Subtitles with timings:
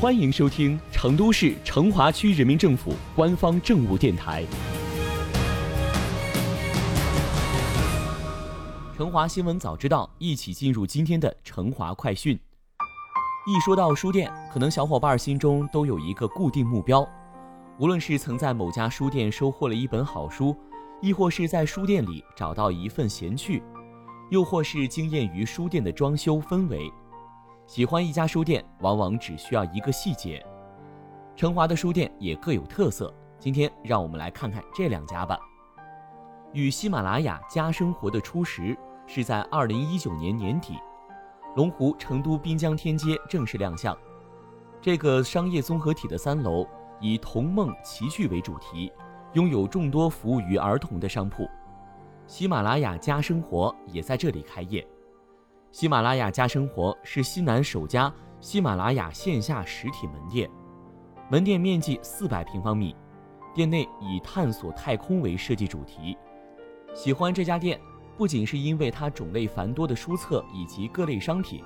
[0.00, 4.44] 欢迎收听成都市成华区人民政府官方政务电台
[8.96, 12.38] 《成华新闻早知道》，一起进入今天的成华快讯。
[13.44, 17.04] 一说到书店，可能小伙伴心中都有一个固定目标，
[17.80, 20.56] 无论是曾在某家书店收获了一本好书，
[21.02, 23.64] 亦或是在书店里找到一份闲趣，
[24.30, 26.88] 又或是惊艳于书店的装修氛围。
[27.68, 30.42] 喜欢一家书店，往往只需要一个细节。
[31.36, 35.38] 成华的书店也各有特色，今天让我们来看看这两家吧。
[36.54, 38.74] 与喜马拉雅家生活的初识
[39.06, 40.78] 是在二零一九年年底，
[41.56, 43.94] 龙湖成都滨江天街正式亮相。
[44.80, 46.66] 这个商业综合体的三楼
[47.02, 48.90] 以童梦奇趣为主题，
[49.34, 51.46] 拥有众多服务于儿童的商铺。
[52.26, 54.82] 喜马拉雅家生活也在这里开业。
[55.70, 60.48] 喜马拉雅家生活是西南首家喜马拉雅线下实体门店，
[61.30, 62.96] 门店面积四百平方米，
[63.54, 66.16] 店内以探索太空为设计主题。
[66.94, 67.78] 喜欢这家店，
[68.16, 71.62] 不仅是因为它种类繁多的书册以及各类商品，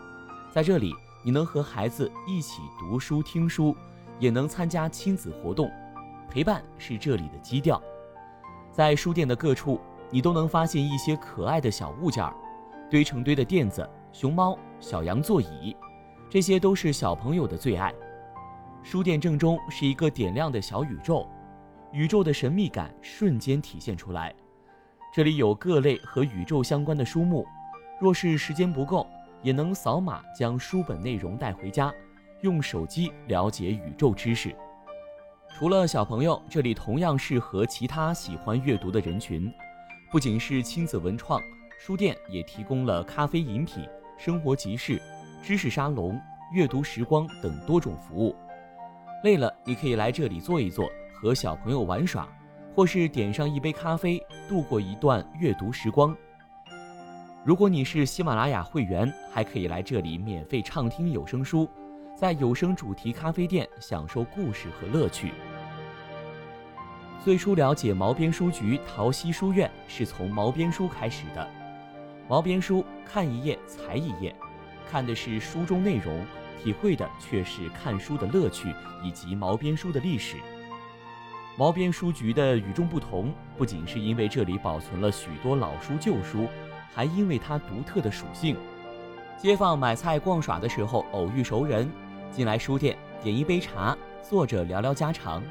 [0.51, 0.93] 在这里
[1.25, 3.75] 你能和孩子一起读书听书，
[4.19, 5.71] 也能参加亲子活动，
[6.29, 7.81] 陪伴是这里的基调。
[8.73, 12.35] 在书店的各处，你都能发现一些可爱的小物件儿。
[12.91, 15.75] 堆成堆的垫子、熊猫、小羊座椅，
[16.29, 17.93] 这些都是小朋友的最爱。
[18.83, 21.27] 书店正中是一个点亮的小宇宙，
[21.93, 24.35] 宇宙的神秘感瞬间体现出来。
[25.15, 27.47] 这里有各类和宇宙相关的书目，
[28.01, 29.07] 若是时间不够，
[29.43, 31.93] 也能扫码将书本内容带回家，
[32.43, 34.55] 用手机了解宇宙知识。
[35.49, 39.53] 除了小朋友，这里同样适合其他喜欢阅读的人群，
[40.11, 41.41] 不仅是亲子文创。
[41.79, 43.85] 书店也提供了咖啡饮品、
[44.25, 45.03] 生活集市、
[45.43, 46.17] 知识沙龙、
[46.53, 48.33] 阅读时光等多种服务。
[49.25, 52.29] 累了，你可以来这里坐一坐，和小朋友玩耍，
[52.73, 56.17] 或是点上一杯咖啡，度过一段阅读时光。
[57.45, 61.69] 如果你是喜马拉雅会员，还可以来这里免费畅听有声书，
[62.15, 65.33] 在有声主题咖啡店享受故事和乐趣。
[67.25, 71.62] 最初了解毛边书局桃溪书院是从毛边书开始的。
[72.33, 74.35] 毛边书看一页才一页，
[74.91, 76.25] 看的是书中内容，
[76.59, 80.39] 体会的却是看书的乐趣以及毛边书的历史。
[81.59, 86.49] 毛边书局的与众不同，不仅是因为这里保存了许多老书旧书，
[86.95, 88.57] 还因为它独特的属性。
[89.37, 91.87] 街坊买菜逛耍的时候偶遇熟人，
[92.31, 95.43] 进来书店点一杯茶，坐着聊聊家常。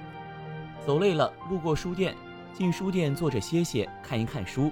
[0.83, 2.15] 走累了路过书店，
[2.51, 4.71] 进书店坐着歇歇，看一看书。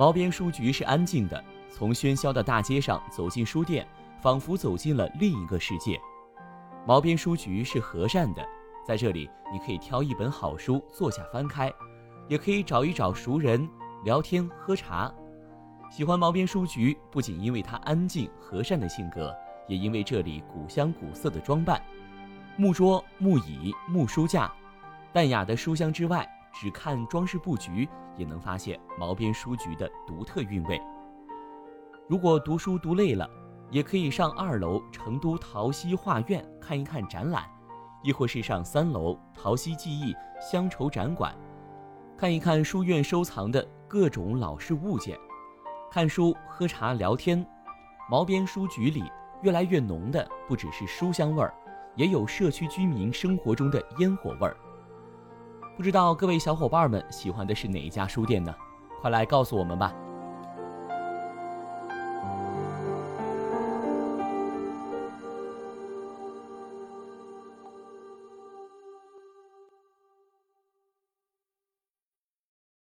[0.00, 3.86] 毛边书局是安静的，从喧嚣的大街上走进书店，
[4.18, 6.00] 仿佛走进了另一个世界。
[6.86, 8.42] 毛边书局是和善的，
[8.82, 11.70] 在这里你可以挑一本好书坐下翻开，
[12.28, 13.68] 也可以找一找熟人
[14.02, 15.12] 聊天喝茶。
[15.90, 19.36] 喜欢毛边书局，不仅因为它安静和善的性格，
[19.68, 21.78] 也因为这里古香古色的装扮，
[22.56, 24.50] 木桌、木椅、木书架，
[25.12, 26.26] 淡雅的书香之外。
[26.52, 30.80] 只看装饰布局，也能发现毛边书局的独特韵味。
[32.08, 33.28] 如果读书读累了，
[33.70, 37.44] 也可以上二楼成都陶溪画院看一看展览，
[38.02, 41.34] 亦或是上三楼陶溪记忆乡愁展馆，
[42.16, 45.16] 看一看书院收藏的各种老式物件。
[45.90, 47.46] 看书、喝茶、聊天，
[48.10, 49.04] 毛边书局里
[49.42, 51.54] 越来越浓的不只是书香味儿，
[51.94, 54.56] 也有社区居民生活中的烟火味儿。
[55.80, 58.54] 不知道各位小伙伴们喜欢的是哪一家书店呢？
[59.00, 59.94] 快来告诉我们吧！